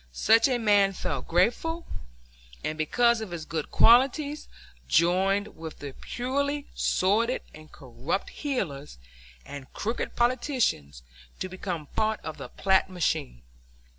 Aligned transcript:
Such 0.11 0.47
a 0.47 0.57
man 0.57 0.93
felt 0.93 1.27
grateful, 1.27 1.85
and, 2.63 2.75
because 2.75 3.21
of 3.21 3.29
his 3.29 3.45
good 3.45 3.69
qualities, 3.69 4.47
joined 4.87 5.49
with 5.55 5.77
the 5.77 5.93
purely 5.93 6.65
sordid 6.73 7.43
and 7.53 7.71
corrupt 7.71 8.31
heelers 8.31 8.97
and 9.45 9.71
crooked 9.73 10.15
politicians 10.15 11.03
to 11.39 11.47
become 11.49 11.85
part 11.85 12.19
of 12.21 12.37
the 12.37 12.49
Platt 12.49 12.89
machine. 12.89 13.43